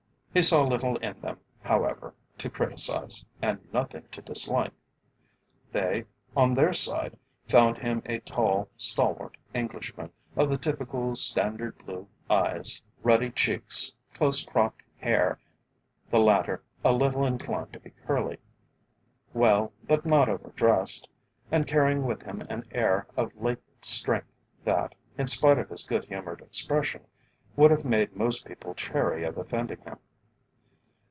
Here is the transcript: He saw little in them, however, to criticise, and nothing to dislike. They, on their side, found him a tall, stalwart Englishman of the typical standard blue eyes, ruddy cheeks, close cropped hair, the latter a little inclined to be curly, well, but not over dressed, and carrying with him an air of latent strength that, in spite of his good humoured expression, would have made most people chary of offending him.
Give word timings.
He 0.33 0.41
saw 0.41 0.63
little 0.63 0.95
in 0.99 1.19
them, 1.19 1.41
however, 1.61 2.13
to 2.37 2.49
criticise, 2.49 3.25
and 3.41 3.67
nothing 3.73 4.03
to 4.13 4.21
dislike. 4.21 4.71
They, 5.73 6.05
on 6.37 6.53
their 6.53 6.73
side, 6.73 7.17
found 7.49 7.77
him 7.79 8.01
a 8.05 8.19
tall, 8.19 8.69
stalwart 8.77 9.35
Englishman 9.53 10.09
of 10.37 10.49
the 10.49 10.57
typical 10.57 11.17
standard 11.17 11.77
blue 11.79 12.07
eyes, 12.29 12.81
ruddy 13.03 13.29
cheeks, 13.29 13.91
close 14.13 14.45
cropped 14.45 14.81
hair, 15.01 15.37
the 16.09 16.21
latter 16.21 16.63
a 16.81 16.93
little 16.93 17.25
inclined 17.25 17.73
to 17.73 17.81
be 17.81 17.89
curly, 17.89 18.37
well, 19.33 19.73
but 19.85 20.05
not 20.05 20.29
over 20.29 20.53
dressed, 20.55 21.09
and 21.51 21.67
carrying 21.67 22.05
with 22.05 22.21
him 22.23 22.39
an 22.49 22.63
air 22.71 23.05
of 23.17 23.35
latent 23.35 23.83
strength 23.83 24.31
that, 24.63 24.95
in 25.17 25.27
spite 25.27 25.59
of 25.59 25.67
his 25.67 25.83
good 25.85 26.05
humoured 26.05 26.39
expression, 26.39 27.01
would 27.57 27.69
have 27.69 27.83
made 27.83 28.15
most 28.15 28.45
people 28.47 28.73
chary 28.73 29.25
of 29.25 29.37
offending 29.37 29.81
him. 29.81 29.99